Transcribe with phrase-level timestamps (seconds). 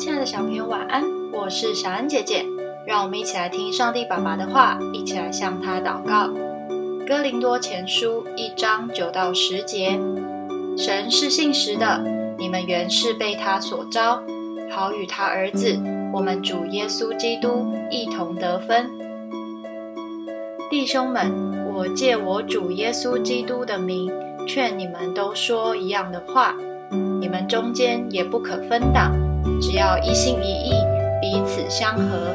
[0.00, 1.04] 亲爱的小朋友，晚安！
[1.30, 2.42] 我是小安姐姐，
[2.86, 6.30] 让我们一起来听上帝爸爸的话，一起来向他祷告。
[7.06, 10.00] 哥林多前书一章九到十节：
[10.74, 12.02] 神是信实的，
[12.38, 14.22] 你们原是被他所招，
[14.70, 15.78] 好与他儿子
[16.14, 18.88] 我们主耶稣基督一同得分。
[20.70, 21.30] 弟兄们，
[21.74, 24.10] 我借我主耶稣基督的名，
[24.48, 26.56] 劝你们都说一样的话，
[27.20, 29.12] 你们中间也不可分党。
[29.60, 30.72] 只要一心一意，
[31.20, 32.34] 彼此相合。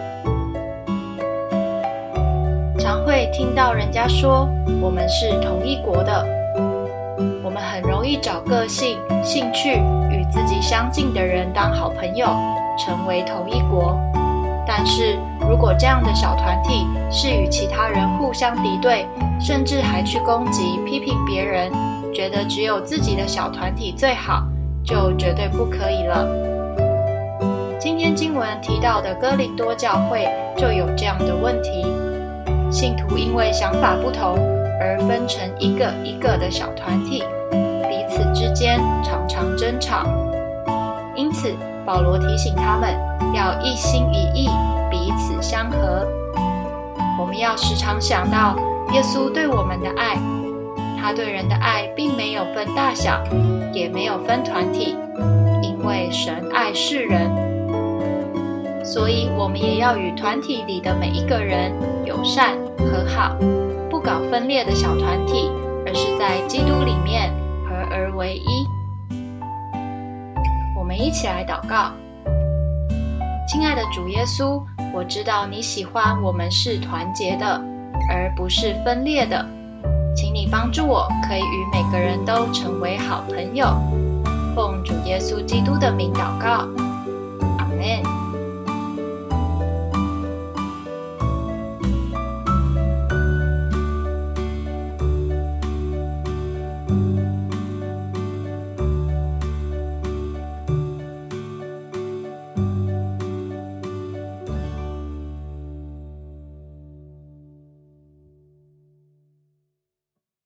[2.77, 4.47] 常会听到人家说，
[4.81, 6.25] 我们是同一国的。
[7.43, 9.79] 我们很容易找个性、兴趣
[10.11, 12.27] 与自己相近的人当好朋友，
[12.77, 13.97] 成为同一国。
[14.67, 15.17] 但是
[15.47, 19.05] 如果这样的小团体是与其他人互相敌对，
[19.39, 21.71] 甚至还去攻击、批评别人，
[22.13, 24.43] 觉得只有自己的小团体最好，
[24.83, 26.54] 就绝对不可以了。
[28.15, 30.25] 经文提到的哥林多教会
[30.57, 31.85] 就有这样的问题：
[32.71, 34.37] 信徒因为想法不同
[34.79, 40.07] 而分成一个一个的小团体，彼此之间常常争吵。
[41.13, 41.53] 因此，
[41.85, 42.95] 保罗提醒他们
[43.33, 44.49] 要一心一意，
[44.89, 46.07] 彼此相合。
[47.19, 48.55] 我们要时常想到
[48.93, 50.17] 耶稣对我们的爱，
[51.01, 53.21] 他对人的爱并没有分大小，
[53.73, 54.97] 也没有分团体，
[55.61, 57.29] 因为神爱世人。
[58.85, 61.73] 所以，我们也要与团体里的每一个人
[62.05, 63.35] 友善和好，
[63.89, 65.49] 不搞分裂的小团体，
[65.87, 67.33] 而是在基督里面
[67.67, 68.67] 合而为一。
[70.77, 71.91] 我们一起来祷告：
[73.47, 74.61] 亲爱的主耶稣，
[74.93, 77.59] 我知道你喜欢我们是团结的，
[78.07, 79.43] 而不是分裂的。
[80.15, 83.65] 请你帮助我，可以与每个人都成为好朋友。
[84.55, 86.67] 奉主耶稣基督的名祷告，
[87.57, 88.14] 阿门。